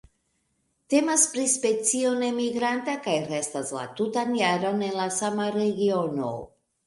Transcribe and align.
Temas 0.93 1.25
pri 1.33 1.43
specio 1.55 2.13
nemigranta 2.21 2.95
kaj 3.07 3.13
restas 3.27 3.73
la 3.79 3.85
tutan 3.99 4.33
jaron 4.41 4.83
en 4.87 4.97
la 5.03 5.07
sama 5.21 5.49
regiono. 5.59 6.33